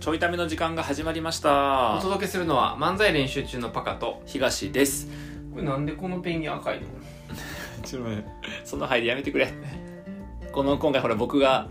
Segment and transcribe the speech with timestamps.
[0.00, 5.08] ちょいための時間が始まりましおた届けするのは漫才練習中のパカと東です。
[5.52, 6.86] これなんでこのペンギン赤いの？
[7.84, 8.30] ちょっと待って。
[8.64, 9.52] その入りやめてくれ。
[10.52, 11.68] この今回ほら僕が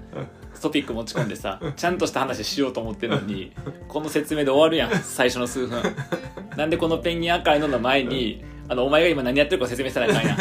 [0.61, 3.51] トピック持ち込んでさちゃんとした話しようと思ってるのに
[3.87, 5.81] この説明で終わるやん最初の数分。
[6.55, 10.37] なんでこのペンギン赤いのの前にあのお前が今何やってるか説明したらあかんやん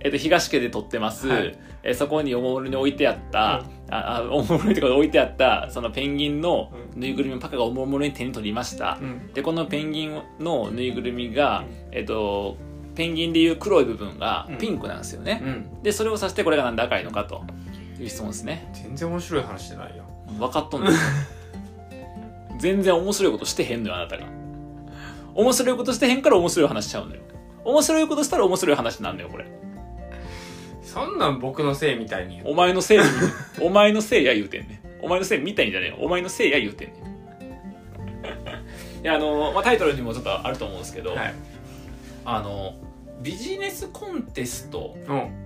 [0.00, 1.58] えっと東家で撮ってます、はい。
[1.82, 9.32] えそこにおもむろに置いてあった、ああおもむろにとか置いてあったそのペンギンのぬいぐるみをパカがおもむろに手に取りました、うん。
[9.32, 12.56] でこのペンギンのぬいぐるみが、えっと、
[12.94, 14.58] ペンギンでいう黒い部分がうん。
[14.58, 15.82] ピンクなんですよね、うん。
[15.82, 17.42] でそれを指してこれがなんで赤いのかと
[17.98, 18.70] いう質問ですね。
[18.72, 20.04] 全然面白い話してないよ。
[20.38, 20.90] 分かっとんの
[22.60, 24.26] 全然面白いことしてへんのよあなたが。
[25.34, 27.22] 面白いことしてへんから面白い話しちゃうのよ。
[27.64, 29.44] 面白いことしたら面白い話になるのよこれ
[30.88, 32.48] そんなん僕のせいみたいに言う。
[32.50, 33.04] お前のせいに。
[33.60, 35.04] お前のせいや言うてんねん。
[35.04, 35.96] お前のせいみたいんじゃねえよ。
[36.00, 36.94] お前のせいや言うてんね
[39.00, 39.04] ん。
[39.04, 41.34] いやあの、まあ、タイトルにもちょっとあると思うんですけど、はい。
[42.24, 42.74] あの
[43.22, 45.44] ビジネスコンテストうん。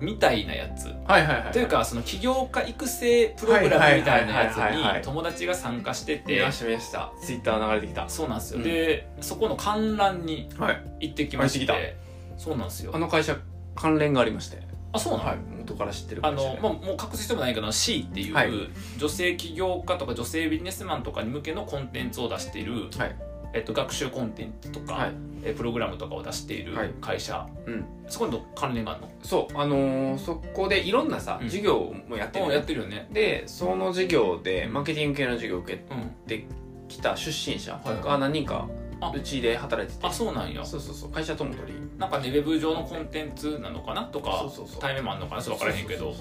[0.00, 0.86] みたいなやつ。
[1.06, 4.98] はいはいはいというかその起業家育成プログラムみたいなやつはいはいはいはいはい。
[5.00, 6.36] に友達が参加してて。
[6.36, 7.12] 見ました見ました。
[7.20, 8.08] ツイッター流れてきた。
[8.08, 8.64] そうなんですよ、うん。
[8.64, 10.82] でそこの観覧にはい。
[11.00, 11.66] 行ってきまして。
[11.66, 11.96] 行って
[12.36, 12.92] そうなんですよ。
[12.94, 13.36] あの会社
[13.74, 14.58] 関連がありまして
[14.92, 15.38] あそうなの、はい。
[15.58, 18.50] 元から知ってるあのまあ、もう隠す必要もないけど C っていう、はい。
[18.96, 23.16] 女性起業家とか女性ビジネスマンとかに向けのコンテンツを出している、はい。
[23.54, 25.12] えっと、学習コンテンツとか、はい。
[25.44, 26.90] えプログラムとかを出しているはい。
[27.00, 27.84] 会社、うん。
[28.08, 29.08] そこに関連があるの？
[29.22, 29.56] そう。
[29.58, 31.48] あのーそこでいろんなさうん。
[31.48, 33.08] 授業もやってるうんのやってるよね。
[33.12, 36.46] でその授業でマーケティング系の授業を受けうんて
[36.88, 38.04] きた出身者はい。
[38.04, 40.06] が何人かあうちで働いてて。
[40.06, 40.64] あそうなんや。
[40.64, 41.10] そうそうそう。
[41.10, 41.78] 会社とも取り。
[41.98, 44.04] なんかねウェブ上のコンテンツなのかな？
[44.04, 44.44] とか
[44.80, 45.42] 対面もあるのかな？
[45.42, 46.14] それ分からへんけど。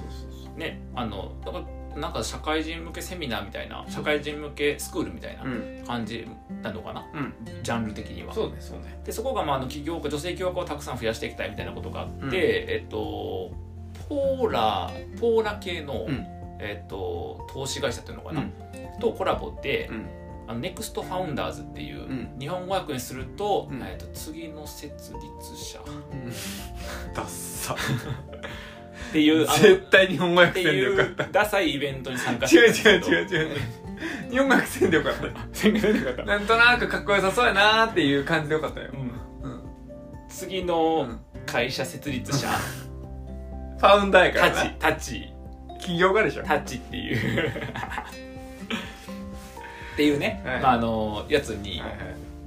[0.56, 5.84] ねあのだからなんか社会人向けセミナーみたいな社会人向けスクールみたいなうん。
[5.88, 6.28] 感じ
[6.62, 7.34] なのかな、うん。
[7.64, 8.34] ジャンル的には。
[8.34, 9.00] そうねそうね。
[9.04, 12.32] でそこがまああの起業家女性起業家をたくさん増やしていきたいみたいなことがあって、うん。
[12.34, 13.52] えっと
[14.08, 16.26] ポーラポーラ系の、うん。
[16.60, 19.00] えっと投資会社っていうのかな、うん。
[19.00, 20.06] とコラボで、うん
[20.48, 22.40] あの Next Founders っていう、ん。
[22.40, 23.82] 日本語訳にすると,、うん。
[23.84, 25.80] えっと次の設立者。
[25.80, 25.84] っ
[27.14, 27.76] ダッサ。
[29.12, 31.24] ていう絶対日本語訳せんでよかった。
[31.26, 33.58] ダサいイベントに参加して違う違う違う違う。
[34.30, 35.24] 日本語訳せんでよかった。
[35.28, 35.40] なか
[36.12, 38.90] ったなんとなくかっこよさそうやなーっていう感じでよかったよ。
[38.94, 39.00] うん。
[39.52, 39.62] うん。
[40.30, 41.20] 次うのん。
[41.46, 44.66] 会社設立者、 founder やからタチ。
[44.68, 45.34] なタチ。
[45.80, 46.44] 起業家でしょ。
[46.44, 47.52] タッチっていう
[49.98, 50.62] っていうね、はい。
[50.62, 51.92] まあ、あのやつにはい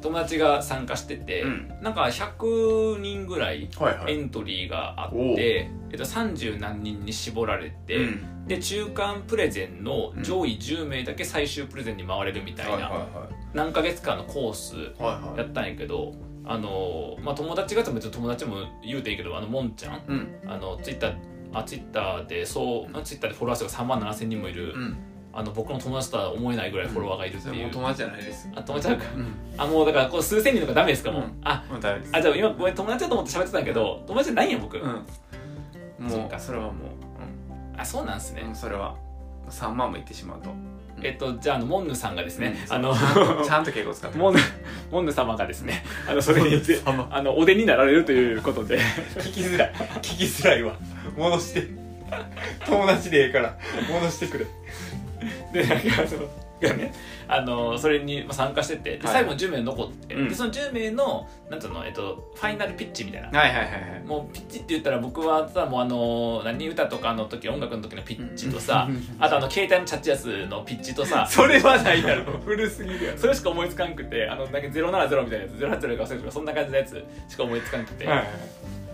[0.02, 1.68] 友達が参加してて、うん。
[1.82, 4.14] なんか100人ぐらいはいはい。
[4.14, 5.36] エントリーがあっおう。
[5.36, 8.46] て、えっと、30何人に絞られて、うん。
[8.46, 15.38] で中間プレゼンの上位10名だけ最終プレゼンに回れるみたいな、はいは何ヶ月間のコースいはいはい。
[15.38, 16.14] やったんやけど
[16.46, 20.28] あの、まあ、友達が別に友達も言うていいけどあのもんちゃんうん。
[20.46, 21.16] あのツイッター
[21.52, 24.96] あツイッターでそうあツイッターでフォロワー数が3万7千人もいる、うん
[25.32, 28.48] あの僕の友達とは思えないぐらいフォロワーがいるっていう、う友達じゃないです。
[28.54, 29.04] あ友達だか。
[29.14, 29.34] うん。
[29.56, 31.38] あもうだからこう数千人とかダメですかもう、うん。
[31.44, 34.84] あもうダメですあじゃあ今ごめん友達だと思って喋ってたんやけど友達じゃないんや僕、うん。
[35.98, 36.36] もそっか。
[36.36, 36.72] うそれはも
[37.76, 38.94] あそうなんですね、ううんそれは
[39.48, 40.50] 3万もいってしまうと。
[41.02, 42.74] えっとじゃああのモンヌさんがですね、うん。
[42.74, 42.94] あの
[43.44, 44.40] ちゃんと敬語使ってモンヌ
[44.90, 47.08] モンヌ様がですね あのそれにモンヌ様。
[47.10, 48.78] あのお出になられるということで。
[49.18, 49.72] 聞きづらい。
[50.02, 50.74] 聞きづらいわ。
[51.16, 51.90] 戻して。
[52.66, 53.56] 友達でええから
[53.88, 54.46] 戻してくれ
[55.52, 56.28] でなんかその
[56.60, 56.92] がね
[57.26, 59.14] あのそれに参加しててではい。
[59.14, 60.28] 最後の10名残って、うん。
[60.28, 63.28] でその10名のなんつうの、えっと、ファイナルピッチみたいな。
[63.28, 64.04] はいはいはいはい。
[64.04, 68.88] もうピッチって言ったら僕はさもうあの何歌とかの時音楽の時のピッチとさ、
[69.18, 78.26] あとあの携帯のチャッチやつのピッチとさそれはないだろ 古すぎるそれしか思いつかんくてあのなんか070みたいなやつ080か忘れるとかそんな感じのやつしか思いつかんくて、はいはい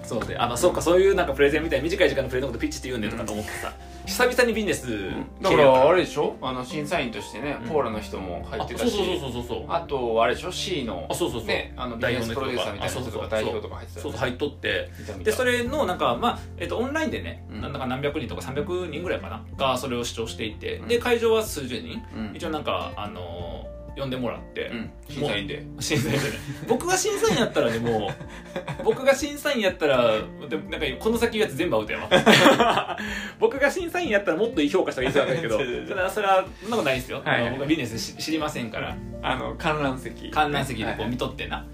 [0.07, 3.73] そうであのそうかそういうなんかプレゼンみたいな短い時間のプレゼンのことピッチって言うんだよとかと思ってさ、
[4.07, 5.11] 久々にビジネス
[5.43, 6.37] だからあれでしょ？
[6.41, 7.69] あの審査員としてね、うん。
[7.69, 8.87] ポーラの人も入ってたし。
[8.87, 9.65] あそうそうそうそうそう。
[9.69, 11.49] あとあれでしょ？C のあそうそうそう。
[11.49, 14.91] ねあのビジネスプロデューサーみたいな人とか代表とか入ってたそうそう入っとって
[15.25, 17.61] でそれのなんかまあ、えっとオンラインでね、うん。
[17.61, 19.45] なんだか何百人とか300人ぐらいかな？
[19.57, 20.89] がそれを視聴していて、うん。
[20.89, 22.37] で会場は数十人、うん。
[22.37, 23.56] 一応なんかあのー
[23.97, 24.91] 呼んでもらって、うん。
[25.09, 25.67] 審査員で。
[25.81, 26.19] 審査員で。
[26.19, 26.25] ね
[26.69, 28.13] 僕が審査員やったらでも
[28.85, 30.13] 僕が審査員やったら
[30.49, 32.09] でなんかこの先言うやつ全部アウトやわ。
[33.41, 37.43] 僕が審査員やったらもっといい評価したらいいんだけどそれはそれはそんなことないですよ、はい。
[37.43, 38.97] あの僕はビジネスし知りませんから。
[39.23, 40.31] あの観覧席。
[40.31, 41.11] 観覧席でこうはい。
[41.11, 41.67] 見とってな、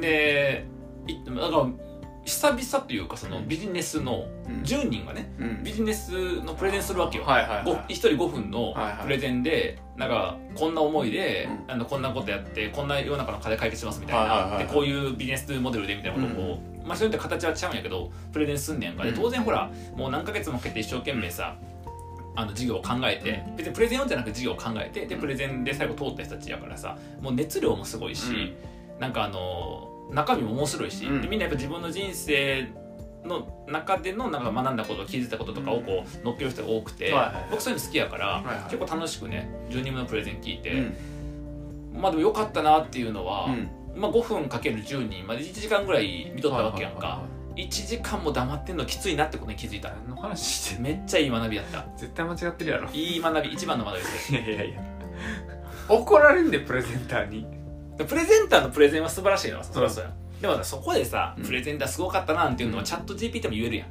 [0.00, 0.66] で
[1.06, 1.87] いだから
[2.28, 4.62] 久々というかそのビジネスのうん。
[4.62, 5.64] 10人がねうん。
[5.64, 7.92] ビジネスのプレゼンするわけよ、はいはいごはい。
[7.92, 14.66] 1人5分のプレゼンでなんかこんな思いで、うあのこんなことやってこんな世の中の課題解決しますみたいな、はいはいはいはい。
[14.66, 19.04] でこういうビジネスモデルでみたいなことを、まあそれって形は違うんやけどプレゼンすんねやんか。
[19.04, 19.16] でうん。
[19.16, 21.56] 当然ほらもう何ヶ月もかけて一生懸命さ
[22.36, 28.54] あの授業を考えて別にプレゼン用じゃなくて授業を考えてでプレゼンで最後通った人たちやからさもう熱量もすごいし、
[29.00, 31.22] なんかあの中身も面白いし、うん。
[31.22, 32.68] でみんなやっぱ自分の人生
[33.24, 37.12] の中でのなんか学んだこと気づいたこととかをこう乗っける人が多くて、
[37.50, 42.00] 僕そういうの好きやから、結構楽しくね10人分のプレゼン聞いて、うん。
[42.00, 43.70] まあでもよかったなっていうのは、うん。
[44.00, 49.90] まあ、5分かける10人まで1時間ぐらい見とったわけやんか、はいはいはい1時間も黙ってんのきついなってことに気づいた。
[49.90, 51.86] 何の話してんめっちゃいい学びやった。
[51.96, 52.88] 絶対間違ってるやろ。
[52.92, 54.32] いい学び一番の学びです。
[54.32, 54.80] いやいやいや。
[55.88, 57.42] 怒られんでプレゼンターに。
[57.42, 57.57] で
[58.04, 61.44] プレゼンターのプレゼンは素晴らしいのはそりゃそうや、でもさそこでさ、うん。
[61.44, 62.86] プレゼンターすごかったなっていうのはうん。
[62.86, 63.88] チャット GPT も言えるやん。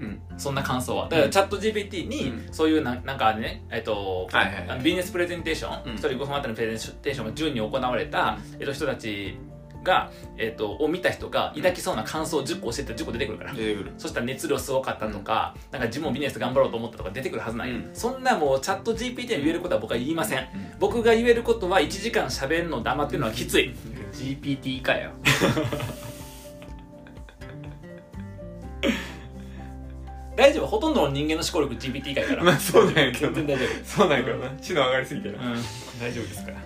[0.00, 0.22] うん。
[0.38, 1.08] そんな感想は。
[1.08, 2.52] だからチャット GPT にうん。
[2.52, 5.96] そういうななんかねえっとはいはいビジネスプレゼンテーション、うん。
[5.96, 9.36] 1人5分あたりのプレゼンテーションが10人行われた、えっと、人たち
[9.82, 13.92] が、えっと、を見た人が抱きそうな感想を10個教えて10個出てくるから、出てくる。
[13.98, 17.90] そしたら熱量すごかったとか、なんか自分もビジネス頑張ろうと思ったとか出てくるはずない、うん。
[17.92, 20.38] そんなもうチャット GPT に言えることは僕は言いません。
[20.38, 20.46] うん。
[20.78, 23.74] 僕が言えることは1時間喋るの黙ってるのはきつい。
[24.12, 25.10] GPT かよ。
[30.34, 30.66] 大丈夫？
[30.66, 32.44] ほとんどの人間の思考力 GPT 以下やから。
[32.44, 34.50] まあそうなんやけど全然大丈そうなんやけどな。
[34.60, 35.38] 知能上がりすぎてな。
[35.38, 35.54] 夫うん。
[36.00, 36.56] 大丈夫ですから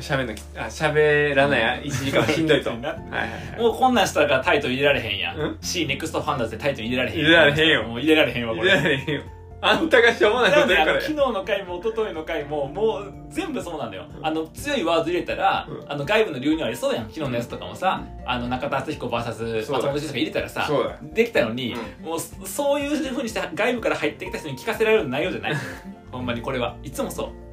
[0.00, 2.70] 喋るのきあ喋らない1時間はしんどいと。
[2.70, 5.58] はいなはいはいもうこんなんしたらタイトル入れられへんやん、うん。
[5.60, 7.82] C Next Founders でタイトル入れられへん入れられへんよ。
[7.84, 8.70] もう入れられへんわこれ。
[8.70, 9.22] 入れられへんよ。
[9.62, 14.04] あんたがしょうもないこと言うから昨日の回も一昨日の回ももう全部そうなんだよ。
[14.22, 15.90] あの強いワード入れたら、うん。
[15.90, 17.04] あの外部の流入ありそうやん。
[17.04, 20.68] 昨日のやつとかもさ、あの中田敦彦 VS 松本人志が入れたらさ
[21.14, 25.54] できたのに、うもうそそういうふうにして外部から入ってきた人に聞かせられる内容じゃない。
[26.12, 26.76] ほんまにこれは。
[26.82, 27.46] いつもそう。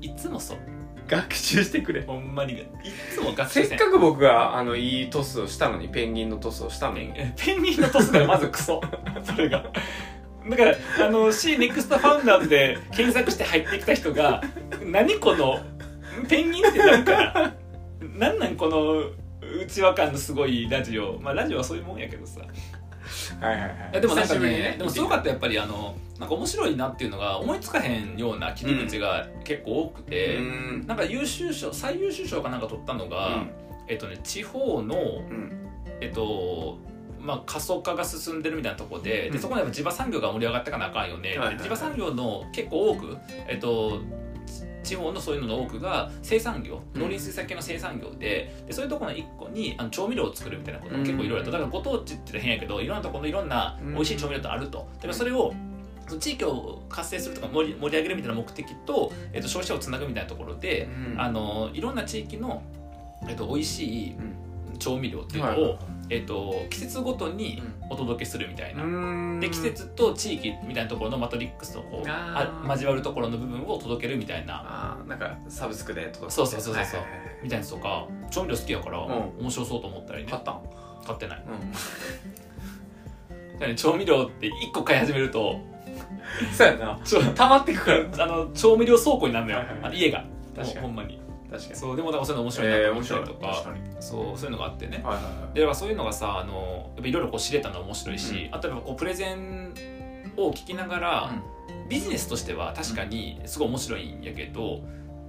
[0.00, 0.77] いつもそう
[1.08, 2.02] 学習してくれ。
[2.02, 2.66] ほんまにい
[3.14, 3.78] つも学せ習せん。
[3.78, 7.12] っかく僕があのいいトスをしたのにペンギンのトスをしたのに。
[7.14, 8.80] ペンペンギンのトスがまずクソ。
[9.24, 9.64] それが。
[10.48, 10.74] だから
[11.06, 14.42] あの C Next Founders で検索して入ってきた人が
[14.82, 15.60] 何この
[16.28, 17.52] ペンギンってなんか
[18.00, 19.10] なんなんこの
[19.62, 21.18] 内輪感のすごいラジオ。
[21.20, 22.40] まあラジオはそういうもんやけどさ
[23.40, 23.70] はいはいはい。
[23.92, 24.74] いやでもなんか久しぶりにね。
[24.78, 30.84] でもすごかったやっぱりあのなんか面白いなっていうのが思いつかへんような切り口が結構多くて、うん。
[30.86, 33.44] なんか優秀賞最優秀賞かなんか取ったのが、
[33.86, 35.52] えっとね地方のうん。
[36.00, 36.78] えっと
[37.20, 39.32] まあ、過疎化が進んでるみたいなところで,、うん。
[39.32, 41.56] でそこでやっぱ地場産業が盛り上がってかなあかんよね、はいはいはい。
[41.58, 43.16] で地場産業の結構多く、
[43.48, 44.00] えっと、
[44.82, 53.94] 地方のそういうのの多くが生産業うん農林水産系の生産業ででそういうところの一個にあの調味料を作るみたいなことも結構いろいろとだからご当地って変やけどいろんなところのいろんなうん。
[53.94, 54.88] 美味しい調味料ってあると。
[55.00, 55.52] でもそれを
[56.20, 61.20] 地域を活性するとか盛り盛り上げるみたいな目的と、えっと、消費者をつなぐみたいなところで、うん。
[61.20, 62.62] あのいろんな地域の、
[63.28, 64.78] えっと、美味しいうん。
[64.78, 65.78] 調味料っていうのを、はいはい
[66.10, 69.40] えっと季節ごとにお届けするみたいな、うん。
[69.40, 74.62] で季節と地域みたいなところのマトリックスとこうあ交わるところの部分を届けるみたいな。
[74.64, 77.00] あーなんかサブスクで届くそうそうそうそうそう。
[77.00, 77.08] はい
[77.40, 79.32] みたいなやつとか調味料好きやから、ん。
[79.38, 80.30] 面白そうと思ったりね。
[80.30, 80.60] 買ったん？
[81.06, 81.44] 買ってない。
[83.60, 83.68] うん。
[83.68, 85.60] ね調味料って1個買い始めると
[86.52, 86.98] そうやな。
[87.04, 90.24] ちょ溜まってくからあの調味料倉庫になるのよ、はいはい家が。
[90.56, 90.80] 確かに。
[90.80, 91.17] ほんまに
[91.50, 91.76] 確かに。
[91.76, 93.80] そうでもだからそういうの面白いなと思ったりとか,、確かに。
[94.00, 95.00] そうそういうのがあってね。
[95.04, 95.54] はいはいはい。
[95.54, 99.72] でだからそういうのがさあのやっぱいろいろこう知れたのは面白いし、うんあとやっぱこうプレゼン
[100.36, 101.30] を聞きながら、
[101.88, 104.82] ビジネスとしては確かにすごい面白いんやけど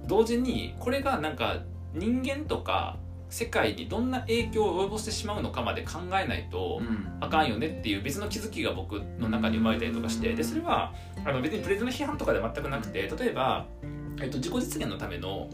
[0.06, 1.58] 同時にこれがなんか
[1.94, 2.96] 人間とか
[3.28, 7.06] 世界にどんな影響を及ぼしてしまうのかまで考えないとうん。
[7.20, 10.92] あかんよねっていう別の気づきが僕の中に生まれたりとかしてでそれは
[11.24, 13.66] あの別にプレゼンの批判とかでは全くなくて例えば、
[14.20, 15.48] えっと、自己実現のための、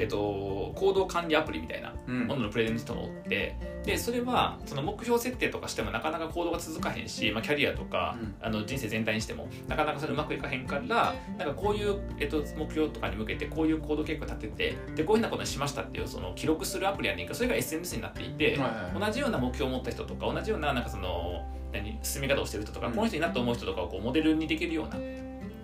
[0.00, 2.26] えっと、行動管理アプリみたいなうん。
[2.26, 3.54] もののプレゼンの人がおって
[3.84, 8.34] でそれはその目標設定とかしてもなかなか行動が続かへんし、まあ、キャリアとか、うん。
[8.40, 19.00] あの人生全体にしてもなかなかそれうまくいかへんからなんかこういう、えっと、目標とかに向けてこういう行動計画立ててでこういうふうなことにしましたっていうその記録するアプリやねんけどそれが SNS になっていて、はいはい。
[19.06, 22.94] 同じような目標を持った人とか同じようななんかその何進み方をしてる人とか、うん。
[22.94, 24.96] この人になって思う人とかをこうモデルにできるような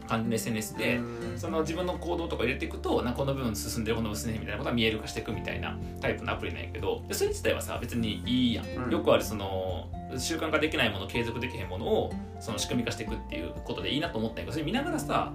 [0.06, 0.96] 感じの SNS で。
[0.96, 1.38] うん。
[1.38, 8.90] その自分の行動とか入れていくとなこの部分進んでるこの部分進んでるみたいなことが見える化していくみたいなタイプのアプリなんやけどでそれ自体はさ別にいいやん、うん。
[8.90, 15.32] よくあるその習慣化できないもの継続できへんものをその仕組み化していくっていうことでいいなと思ったんやけどそれ見ながらさ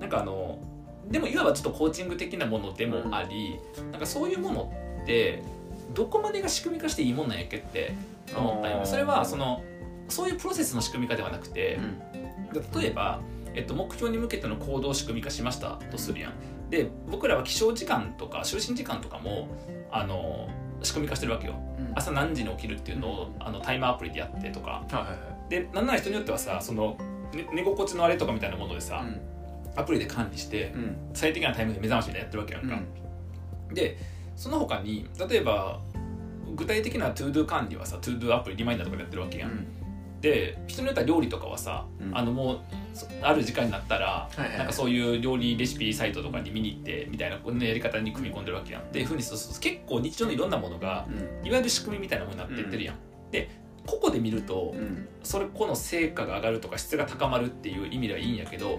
[0.00, 0.58] なんかあの
[1.10, 3.58] でもいわばちょっとコーチング的なものでもあり、
[3.90, 5.42] なんかそういうものって
[5.94, 7.92] どこまでが仕組み化していいもんなんやっけって
[8.34, 9.62] 思ったよねそれはその
[10.08, 11.78] そういうプロセスの仕組み化ではなくて、
[12.74, 13.20] 例えば、
[13.54, 16.32] えっと、目標に向けての行動を仕組み化しましたとするやん。
[16.70, 19.48] で僕らは起床時間とか就寝時間とかも
[19.90, 20.48] あの
[20.82, 21.54] 仕組み化してるわけよ。
[21.78, 21.92] うん。
[21.94, 24.70] 朝何時に起きるっていうのをあのタイマーアプリでやってとか。
[24.70, 25.50] はいはいはい。
[25.50, 26.96] でなんなら人によってはさその、
[27.34, 29.04] ね寝心地のあれとかみたいなものでさ、
[29.74, 30.96] アプリで管理してうん。
[31.14, 32.78] 最適なタイミングで目覚ましみたいなやってるわけやんか、
[33.74, 33.98] で
[34.36, 35.80] その他に例えば
[36.54, 39.66] 具体的な ToDo 管理はさ ToDo アプリリマインダーとかでやってるわけやん、
[40.22, 42.16] で人によっては料理とかはさ、うん。
[42.16, 42.60] あのもう
[42.94, 48.92] そある時間になったら、なんかそういう料理レシピサイトとかに見に行ってみたいなこんなやり方に組み込んでるわけやん。
[48.92, 51.06] でいうふうにそうそう結構日常のいろんなものが
[51.44, 52.96] いわゆる仕組みみたいなものになっていってるやん、
[53.30, 53.50] で
[53.84, 55.08] 個々で見るとうん。
[55.24, 58.78] それこの成果が上がるとか質が高まるっていう意味ではいいんやけど、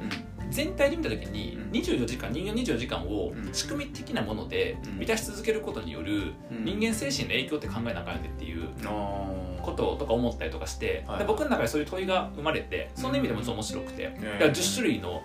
[0.54, 1.72] 全体で見た時にうん。
[1.72, 3.54] 24時間人間24時間をうん。
[3.54, 5.00] 仕組み的なものでうん。
[5.00, 6.64] 満たし続けることによるうん。
[6.64, 14.34] 人間精神の影響って考えなあかんよねっていうあこととか思ったりとかして、はいで僕の中でそういう問いが生まれてその意味でも面白くて、ー。
[14.34, 15.24] だから10種類の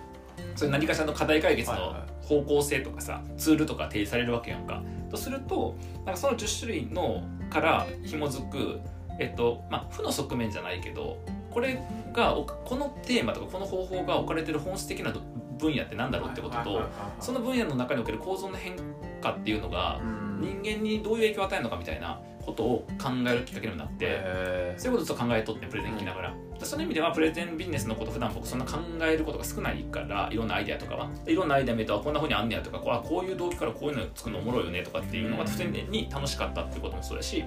[0.55, 4.83] それ何かしらの課題解決の方向性とかさツールとか提示されるわけやんか。
[5.09, 8.79] とするとなんかその10種類のから紐づく
[9.19, 11.17] えっとまあ負の側面じゃないけど
[11.51, 11.81] これ
[12.13, 15.13] がおこのテーマとかこの方法が置かれてる本質的な
[15.57, 16.81] 分野ってなんだろうってことと
[17.19, 18.75] その分野の中における構造の変
[19.21, 19.99] 化っていうのが
[20.39, 37.43] 人間にどういう影響を与えるのかみたいなことを考えるきっかけにもなってへそういうことを考えとってプレゼン聞きながら、その意味ではプレゼンビジネスのこと普段僕そんな考えることが少ないからいろんなアイデアとかはいろんなアイデア見るとあこんなふうにあんねやとかこういう動機からこういうの作るのおもろいよねとかっていうのが普通に楽しかったっていうこともそうだし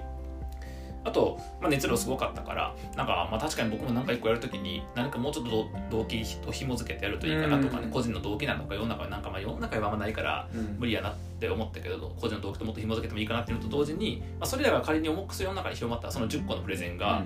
[1.05, 7.91] あと、まあ、熱量すごかったからなんか、まあ、確かに僕も何か一個やるときに何かもうちょっと動機と紐付けてやるといいかなとかね、うん。
[7.91, 10.77] 個人の動機なのか世の中はなんかまあ世の中はあんまないからうん。
[10.79, 17.25] 無理やなって思ったけど個人の動機ともっと紐付けてもいいかなっていうのと同時に、まあ、それらが仮に重く世の中に広まったその10個のプレゼンが、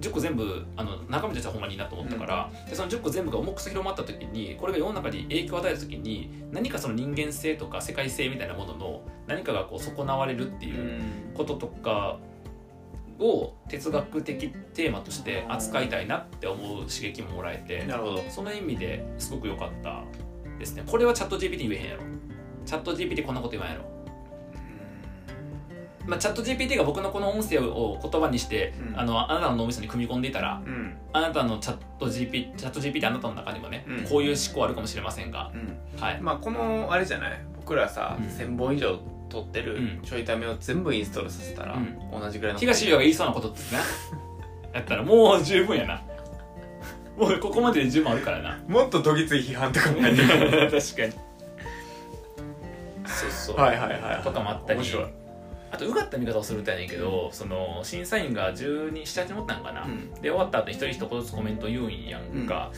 [0.00, 11.02] 10個全部あの中身としてはほんまにいいなと思ったから、でその10個全部が重くそ広まった時にこれが世の中に影響を与えた時に何かその人間性とか世界性みたいなものの何かがこう損なわれるっていう
[11.34, 12.18] こととか
[13.20, 18.22] を哲学的テーマとして扱いたいなって思う刺激ももらえてなるほど。
[18.28, 20.02] その意味ですごく良かった
[20.58, 20.82] ですね。
[20.86, 22.02] これはチャット GPT 言えへんやろ。
[22.64, 23.84] チャット GPT こんなこと言わんやろ。
[26.06, 28.98] まあ、チャット GPT が僕のこの音声を言葉にして、うん。
[29.00, 30.96] あのあなたの脳みそに組み込んでいたらうん。
[31.12, 34.04] あなたのチャット GPT チャット GPT あなたの中にもね、うん。
[34.04, 35.56] こういう思考あるかもしれませんが、う
[35.98, 36.00] ん。
[36.00, 37.40] はい、まあこのあれじゃない？
[37.56, 38.26] 僕らさ、うん。
[38.26, 40.00] 1000本以上撮ってるうん。
[40.02, 42.20] ちょいためを全部インストールさせたら、うん。
[42.20, 43.80] 同じぐらいの東洋が言いそうなことってな。
[44.74, 46.02] やったらもう十分やな。
[47.16, 48.58] もうここまでで十分あるからな。
[48.68, 50.38] もっとどぎつい批判とかも確入かっ
[50.70, 51.12] てに。
[53.06, 54.80] そうそう、はいはいはいとかもあったり。
[54.80, 55.06] 面白い、
[55.70, 60.10] あとうがった見方をするとやねんけど、その審査員が1278人持ったんかな、うん。
[60.14, 62.70] で終わった後に一人一言ずつコメント言うんやんか、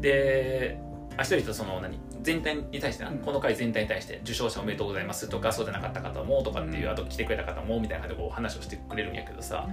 [0.00, 0.78] で
[1.16, 1.98] あ一人一人その何？
[2.26, 3.18] 全体に対してな、うん。
[3.18, 6.92] この回全体に対して受賞者おめでとうございますとかそうじゃなかった方もとかっていう、うん。
[6.92, 9.68] あと来てくれた方もみたいな感じでこう話をしてくれるんやけどさ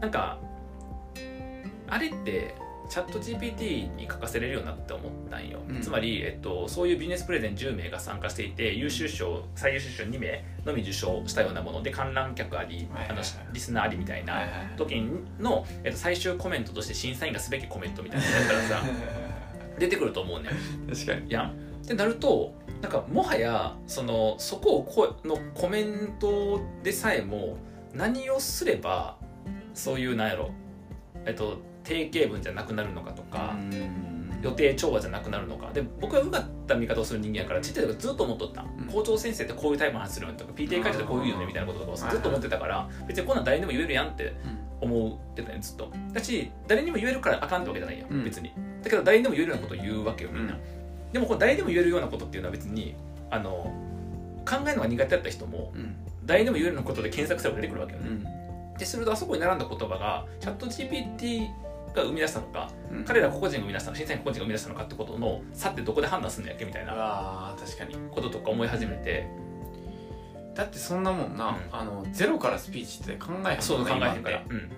[0.00, 0.38] なんか
[1.86, 2.54] あれって
[2.88, 5.82] チャット GPT に書かせれるようになって思ったんよ、うん。
[5.82, 13.20] つまり、えっと、そういうビジネスプレゼン10名が参加していて優秀賞最優秀賞2名のみ受賞したようなもので観覧客あり、あの
[13.52, 14.40] リスナーありみたいな
[14.78, 15.02] 時
[15.38, 18.82] の、えっと、最終コメントとして審査員がすべきコメントみたいなのやったらさ
[19.78, 20.88] 出てくると思うねん。
[20.88, 21.30] 確かに。
[21.30, 22.52] やんってなると
[22.82, 27.56] なんかもはやそのそこをこのコメントでさえも
[27.94, 29.16] 何をすれば
[29.72, 30.50] そういうなんやろ
[31.24, 33.56] えっと定型文じゃなくなるのかとか、
[34.42, 35.72] 予定調和じゃなくなるのか。
[35.72, 38.66] で僕はうがった見方をする人間やからちっちゃい時ずっと思っとった、ん。
[38.92, 44.34] 校長先生ってこういうタイプの話するよねとか PTA 会長ってこういうよねみたいなこととかをずっと思ってたから別にこんなん誰にも言えるやんって
[44.82, 45.90] 思ってたねずっと。
[46.12, 48.24] だし誰にも言えるからあかんってわけじゃないやん、うん。
[48.24, 48.52] 別に。
[48.82, 50.77] だけど誰にでも言えるようなことを言うわけよみんな、うん
[51.12, 52.94] でもこれ誰でも言えるようなことっていうのは別に
[53.30, 53.72] あの
[54.46, 55.96] 考えるのが苦手だった人もうん。
[56.24, 58.78] 誰にでも言えるようなことで検索すれば出てくるわけよね、うん。
[58.78, 61.48] でするとあそこに並んだ言葉がチャット GPT
[61.94, 63.04] が生み出したのかうん。
[63.04, 67.94] 彼ら個々人が生み出したの審査員個々人が生み出したのかってことの差ってどこで判断するんだっけみたいうな確かに。
[68.10, 69.26] こととか思い始めて。
[70.54, 71.56] だってそんなもんな、うん。
[71.72, 74.68] あのゼロからスピーチって考えへんもんねそう考えへんから、うん、うん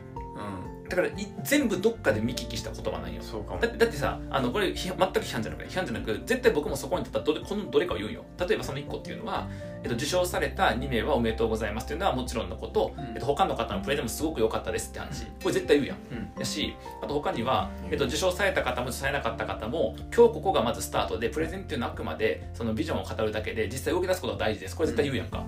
[0.90, 1.12] だからい
[1.44, 3.22] 全部どっかで見聞きした言葉なんよ。
[3.22, 3.60] そうかも。
[3.60, 8.24] だってだってさあのこれ全く批判じゃなくて批判じゃなく絶対僕もそこに立ったらどれこのどれかを言うんよ。
[8.38, 9.48] 例えばその1個っていうのは、
[9.84, 13.04] えっと、受賞された2名はおめでとうございますっていうのはもちろんのこと、うん。
[13.14, 15.26] えっと、他の方のプレゼンもすごく良かったですって話。
[15.26, 15.96] これ絶対言うやん。
[16.12, 16.40] うん。
[16.40, 24.76] やしあと他には、えっと、受賞された方も受賞されなかった方も今日ここがまずスタートでプレゼンっていうのはあくまでそのビジョンを語るだけで実際動き出すことは大事です。
[24.76, 25.44] これ絶対言うやんか、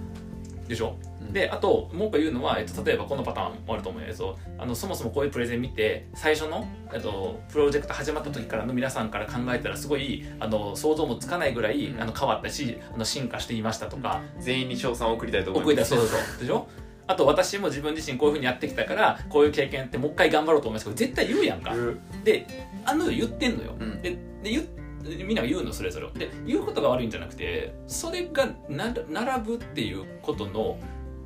[0.69, 1.33] でしょ、うん。
[1.33, 12.01] であともう一個言うのは、えっと、例えばこのパターンもあると思うんやけどあのそもそもこういうプレゼン見て最初の、えっと、プロジェクト始まった時からの皆さんから考えたらすごいあの想像もつかないぐらい、うん。
[12.01, 15.95] あの変わったしあの進化していましたとか、全員に賞賛を送りたいと思います。
[15.95, 16.21] 送りたいそうそう。
[16.21, 16.67] そ うでしょ？
[17.09, 21.75] あと私も自分自身こういうふうにやってきたからこういう経験ってもう一回頑張ろうと思いますけど絶対言うやんか。
[21.75, 21.77] う。
[21.77, 22.47] んで
[22.85, 24.01] あの言ってんのよ、うん。
[24.03, 24.11] で
[24.43, 24.65] で言っ
[25.03, 30.79] みんなが言うのそれぞれで言うことが悪いんじゃなくてそれがな並ぶっていうことの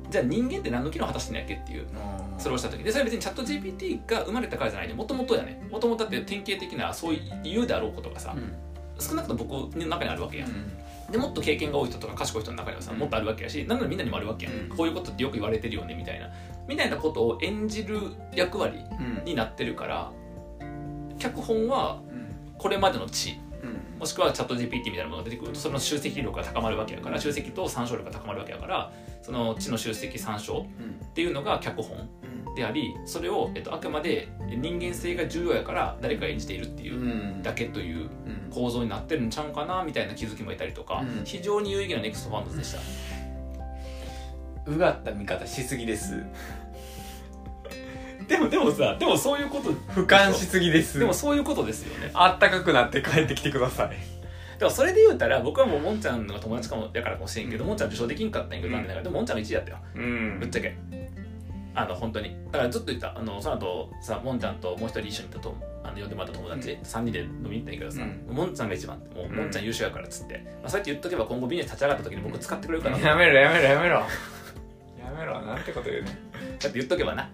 [0.09, 1.87] じゃあ人間って何の機能を果たしてんやっけっていう
[2.37, 2.83] それをした時。
[2.83, 4.93] でそれは別にチャット GPT が生まれたからじゃないね。
[4.93, 8.53] もともとやねもともとだって典型的なそういう言うであろうことがさ、うん。
[8.99, 10.71] 少なくとも僕の中にあるわけやん、うん
[11.11, 12.99] でもっと経験が多い人とか賢い人の中にはさ、うん。
[12.99, 14.69] もっとあるわけやしならみんなにもあるわけやん、うん。
[14.69, 16.29] こういうことってよく言われてるよねみたいな。
[16.67, 17.99] みたいなことを演じる
[18.33, 20.11] 役割うんになってるから
[21.17, 22.01] 脚本は
[22.57, 23.46] これまでの知うん
[23.99, 30.65] もしくはチャット GPT みたいなものが出てくるとその集積力が高まるわけやから集積と参照力が高まるわけやからその知の集積参照
[31.03, 32.09] っていうのが脚本
[32.55, 37.05] でありそれを、えっと、あくまで人間性が重要やから誰かが演じているっていうう
[37.37, 37.43] ん。
[37.43, 38.09] だけといううん。
[38.49, 41.23] 構造になってるんちゃうかなみたいな気づきも得たりとか、うん。
[41.25, 42.79] 非常に有意義なネクストファンドズでした。
[44.67, 46.23] うがった見方しすぎです
[48.27, 50.99] でもでもさでもそういうこと俯瞰しすぎです。
[50.99, 52.11] でもそういうことですよね。
[52.13, 53.97] あったかくなって帰ってきてください。
[54.59, 58.87] でもそれで言うたら僕はもうもんちゃんの友達かもやからかもしれんけど、もんちゃん受賞できんかったんやけど、うん。
[58.87, 59.77] でももんちゃんが1位やったよ。
[59.95, 60.39] うん。
[60.39, 60.75] ぶっちゃけ。
[61.75, 62.35] あの本当に。
[62.51, 68.35] だからずっと言ったあのその後さもんちゃんともう一人一緒にいたとあの呼んでもらった友達、3人で飲みに行ったんやけどさ、うん。
[68.35, 69.35] もんちゃんが一番もう、うん。
[69.35, 73.95] もんちゃん優秀やからっつって、まあ、そうやって言っとけば今後ビジネス立ち上がった時に僕使ってくれるからやめろやめろやめろ。
[73.95, 74.05] や
[75.17, 76.17] めろなんてこと言うね。
[76.59, 77.29] だって言っとけばな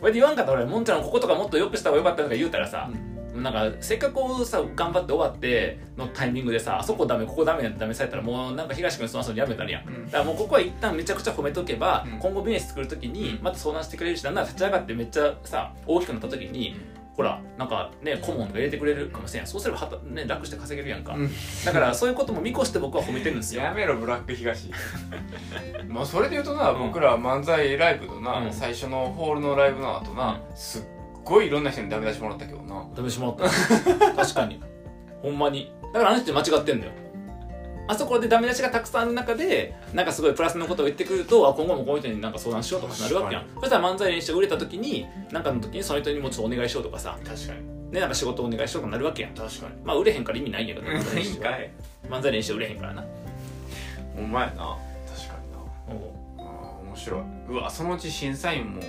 [0.00, 2.90] これで言わんかったら俺もんちゃんのこことかもっと良くした方がよかったとか言うたらさ、
[3.34, 9.88] なんかせっかくさ頑張って終わってのタイミングでさあそこダメここダメってダメされたらもうなんか東君その遊びやめたらやん。
[9.88, 10.06] うん。
[10.06, 12.18] だからもうここは一旦めちゃくちゃ褒めとけば、うん。
[12.18, 13.42] 今後ビジネス作る時にうん。
[13.42, 16.76] また相談してくれるしなんなら立ち上がってめっちゃさ大きくなった時に
[17.16, 21.30] ほらなんかね顧問とか入れてくれるかもしれんそうすればはた、ね、楽して稼げるやんか、うん。
[21.64, 23.62] だからそういうことも見越して僕は褒めてるんですよ。
[23.62, 24.70] やめろブラック東。
[25.88, 26.78] まあそれで言うとな、うん。
[26.88, 28.52] 僕ら漫才ライブのな、うん。
[28.52, 30.82] 最初のホールのライブの後な、すっ
[31.24, 32.84] ごいいろんな人にダメ出しもらったけどな。
[32.96, 33.44] ダメしまった。
[34.16, 34.60] 確かに。
[35.22, 35.72] ほんまに。
[35.92, 36.92] だからあの人間違ってんだよ
[37.86, 43.46] あそこでダメ出しがたくさんある中でなんかすごいプラスのことを言ってくるとあ今後もこの人になんか相談しようとかなるわけやん。
[43.60, 47.74] そしたら漫才練習売れた時になんかの時にその人にもちょっとお願いしようとかさ確かに。
[47.92, 49.34] ねなんか仕事お願いしようとかなるわけやん。
[49.34, 49.74] 確かに。
[49.84, 53.04] まあ売れへんから意味ないんやけど漫才練習売れへんからな。
[54.16, 54.52] お前な。
[54.52, 54.76] 確か
[55.44, 55.58] にな。
[56.38, 57.20] あー面白い。
[57.50, 58.82] うわそのうち審査員も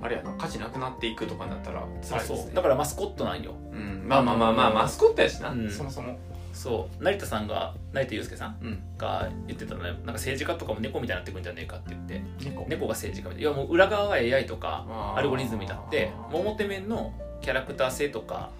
[0.00, 2.38] あれやな価値なくなっていくとかになったら辛いですね。
[2.38, 2.54] そう。
[2.54, 3.52] だからマスコットなんよ。
[3.72, 5.70] うん、まあまあまあまあマスコットやしな、うん。
[5.70, 6.18] そもそも
[6.52, 7.04] そう。
[7.04, 8.82] 成田さんが成田悠介さんうん。
[8.98, 9.90] が言ってたのね。
[9.90, 12.22] なんか政治家とかも猫みたいになってくんじゃねえかって言って。
[12.44, 12.66] 猫。
[12.68, 13.50] 猫が政治家みたいな。
[13.50, 18.50] いやもう裏側は AI とかアルゴリズムになって表面のキャラクター性とか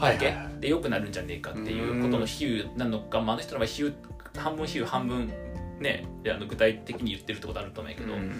[0.00, 3.94] だけで良くなるんじゃねえかっていうことの比喩なのか、まあ、あの人の場合比喩
[4.36, 5.32] 半分比喩半分
[5.80, 8.32] ねあの具体的に言ってるってことあると思うんやけど、うん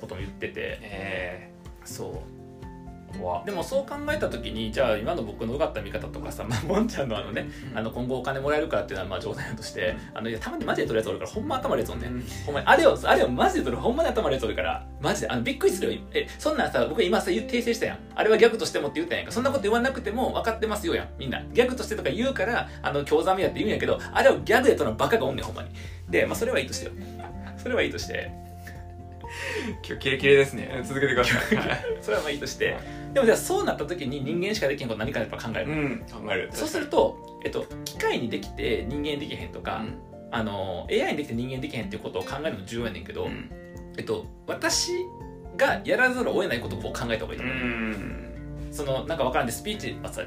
[0.00, 0.78] ことも言ってて。
[0.82, 1.50] え
[1.84, 2.45] そう
[3.44, 12.22] でもそう考えた時にじゃあ今の僕のうがった見方とかさ、まあ、もんちゃんのあのねあの今後お金もらえるからっていうのはまあ冗談やとしてあのいやたまにマジで取るやつおるからほんま頭悪いやつおんねん。
[12.44, 12.54] ほん。
[12.54, 16.00] まにあれをあれをマジで取るほんまに頭悪いやつおるからマジであのびっくりするよ。
[16.12, 17.98] えそんなんさ僕今さ言訂正したやん。
[18.14, 21.08] あれはギャグとしてもって言ったやんかそんなこと言わなくても分かってますよやん。
[21.18, 21.42] みんな。
[21.52, 25.70] ギャグとしてとか言うからあの興ざめやって言うんやけどあれをギャグで取るのバカがおんねんほんまに。
[26.08, 26.92] でまあそれはいいとしてよ。
[27.56, 28.46] それはいいとして。
[29.86, 30.82] 今日キレキレですね。
[30.84, 31.38] 続けてください。
[32.00, 32.76] それはまあいいとして
[33.16, 35.98] でもじゃあそうなった時に人間しかできへんこと何かやっぱ考える、うん。
[36.00, 36.50] 考える。
[36.52, 39.82] そうすると、えっと、機械にできて人間できへんとか、
[40.30, 43.50] あの AI にできて人間できへんっていうことを考えるの重要やねんけど、うん。
[43.96, 44.90] えっと、私
[45.56, 48.68] がやらざるを得ないことを考えた方がいいとう思う、ん。
[48.70, 50.22] そのなんかわからんでスピーチあス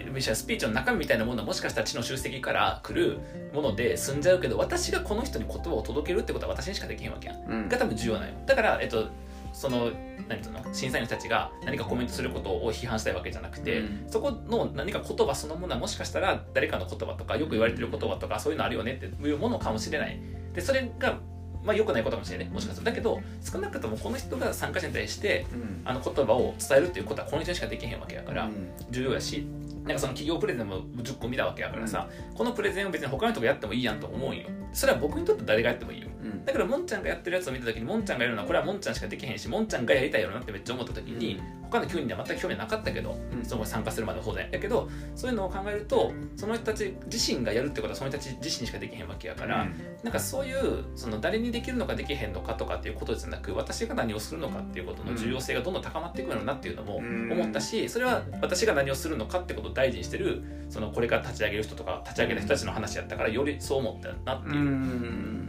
[0.47, 3.19] ピーチの中身みたいなものはもしかしたら知の集積から来る
[3.53, 7.43] もので済んじゃうけど私がこの人に言葉を届けるってことは私にしかできへんわけやん。
[7.45, 7.69] うん。
[7.69, 8.33] が多分重要なんよ。
[8.47, 9.09] だから、えっと、
[9.53, 9.91] その
[10.27, 14.09] 何ていうの審査員の人たちが何かコメントすることを批判したいわけじゃなくて、うん。
[14.09, 20.19] そこの何か言葉そのものはもしかしたら誰かの言葉とかよく言われてる言葉とかそういうのあるよねっていうものかもしれない。
[20.53, 21.17] でそれが
[21.63, 22.91] まあ良くないことかもしれないもしかすると。
[22.91, 25.81] だけど少なくともこの人が参加者に対してうん。
[25.85, 28.69] あの言葉を伝えるっていうことはこの人にしかできへんわけやから、うん。
[28.91, 29.47] 重要やし
[29.89, 34.37] なんかその企業プレゼンも10個見たわけやからさ、このプレゼンを別に他の人がやってもいいやんと思うん。
[34.37, 36.07] よそれは僕にとって誰がやってもいいよ。
[36.23, 36.45] うん。
[36.45, 43.43] だからもんちゃんがやってるやつを見た時にもんちゃんがやるのはこれはもんちゃんしかできへんしもんちゃんがやりたいよなってめっちゃ思った時に、他の9人には全く興味なかったけど、うん。
[43.43, 49.67] その参加するまで当然やけどそういうのを考えるとその人たち自身がやるってことはその人たち自身しかできへんわけやから、
[50.03, 64.55] なんかそういうその誰にできるのかできへんのかとかっていうことじゃなく私が何をするのかっていうことの重要性がどんどん高まっていくのなっていうのもうん思ったしそれは私が何をするのかってことを大事にしてるそのこれから立ち上げる人とか立ち上げた人たちの話やったからよりそう思ったなっていう。
[64.55, 65.47] う、ん。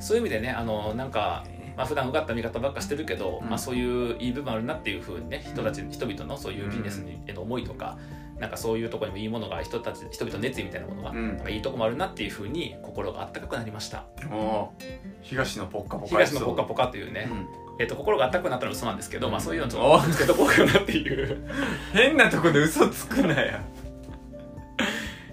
[0.00, 1.44] そういう意味でねあのなんか。
[1.74, 3.48] まあ普段うがった見方ばっかしてるけど、うん。
[3.48, 7.96] まあ、そういういい部分あるなっていうふうにね人たち人々のそういうビジネスにへの思いとか、
[8.38, 11.36] なんかそういうところにもいいものが人たち人々の熱意みたいなものが、うん。
[11.36, 14.04] なんかいいとこもあるなっていうふうに心があったかくなりました。
[15.22, 21.38] 東のポッカポカ東のポカポカというね、うんえっと心があったかくなったら嘘なんですけど、まあ、そういうのちょおっとつけとこうかなっていう。
[21.92, 23.60] 変なとこで嘘つくなや。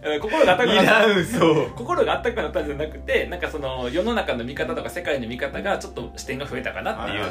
[0.01, 1.75] えー心があったかくいなった。
[1.75, 7.25] 心があったかくなったんじゃなくてなんかその世の中の見方とか世界の見方がちょっと視点が増えたかなっていう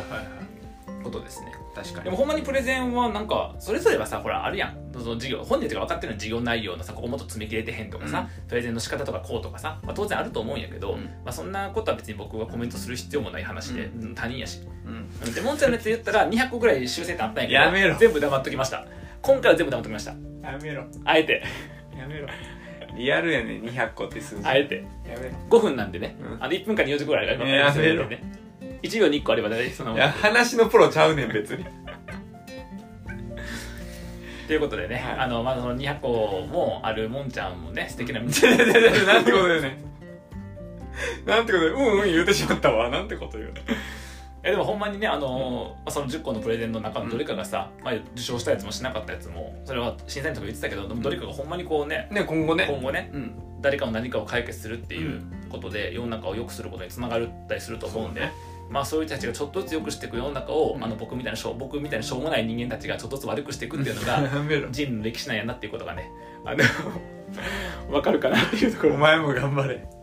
[1.03, 1.53] ことですね。
[1.75, 2.05] 確かに。
[2.05, 4.77] でもほんまにプレゼンはなんかそれぞれはさほらあるやん。
[4.93, 11.05] その授業本人たちが分かってるのは授業内容のさここもっと詰め切れてへんとかさ、プレゼンの仕方とかこうとかさ、まあ、当然あると思うんやけど、うん。
[11.05, 14.61] まあ、そんなことは別に僕がコメントする必要もない話で、う他人やし。
[14.87, 14.91] う
[15.29, 15.35] ん。
[15.35, 17.97] でもんちゃんのやつ言ったら200個ぐらい修正点あったんやけどやめろ。
[17.97, 18.87] 全部黙っときました。
[19.23, 20.11] 今回は全部黙っときました。
[20.11, 20.85] やめろ。
[21.05, 21.43] あえて。
[21.97, 22.29] やめろ。
[22.97, 24.45] リアルやね200個って数字。
[24.45, 24.85] あえて。
[25.09, 25.35] やめろ。
[25.49, 26.43] 5分なんでね、うん。
[26.43, 28.23] あの1分間に40個ぐらいあればいややめろね
[28.83, 31.65] 1秒に1個あればねそのいや話のプロちゃうねん別に。
[34.47, 35.19] ということでね、はい。
[35.19, 38.41] あのまだその200個もあるもんちゃんもね素敵な なんて
[39.31, 39.69] こと言うね。
[39.69, 42.89] んなんてこと言ううんうん言うてしまったわ。
[42.89, 43.53] なんてこと言う
[44.43, 52.67] えでもほんまにねあのーまあその10個のプレゼンの中のどれかがさ、まあ、受賞したやつもしなかったやつもそれは審査員とか言ってたけどでもどれかがほんまにこうねね今後ね。
[52.71, 53.33] 今後ねうん。
[53.61, 58.31] 誰かの何かを解決するっていうことで世の中を良くすることにつながるったりすると思うんで、
[58.69, 60.85] まあそういう人たちがちょっとずつ良くしていく世の中を、うん。
[60.85, 64.21] あの僕みたいなしょう僕みたいなしょうもない人間たちがちょっとずつ悪くしていくっていうのが
[64.71, 66.11] 人類の歴史なんやなっていうことがね
[66.45, 66.59] あの
[67.91, 68.93] 分かるかなっていうところ。
[68.93, 69.99] いお前も頑張れ。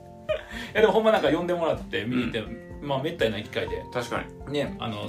[0.75, 2.43] やでもほんまなんか呼んでもらって見に行って、
[2.86, 3.84] まあめったにない機会で。
[3.91, 5.08] 確かねあの、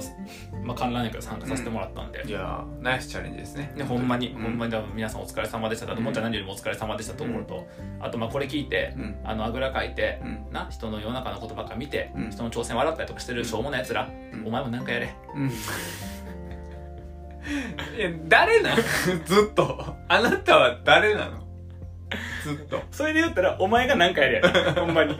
[0.63, 3.71] まあ、観覧やから参加させてもらったんで、にいやーナイスチャレンジですね。
[3.75, 6.03] ね、ほんまに、うほんまに多分皆さんお疲れ様でしたと、うん。
[6.03, 7.67] もんちゃん何よりもお疲れ様でしたと思うと、
[7.99, 9.15] あとまあこれ聞いて、うん。
[9.23, 10.47] あのあぐらかいて、うん。
[10.51, 12.31] な人の世の中のことばっか見て、うん。
[12.31, 14.47] 人の挑戦笑ったりとかしてるしょうもないやつら、うん。
[14.47, 15.15] お前もなんかやれ。
[15.35, 15.51] うん。
[17.97, 18.81] いや誰なの？
[19.25, 19.95] ずっと。
[20.07, 21.43] あなたは誰なの？
[22.43, 22.81] ずっと。
[22.91, 25.17] それで言ったらお前がなんかやれやほんまに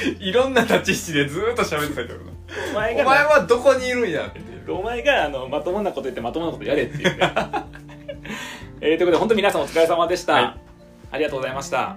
[0.20, 2.32] いろんな立ち位置でずーっと喋ってたけどな。
[2.70, 7.32] お前がお前はどこにいるんやってお前があのまともなこと言ってまともなことやれっていうね。
[8.80, 10.44] えーということで本当に皆さんお疲れ様でした、はい。
[11.12, 11.96] ありがとうございました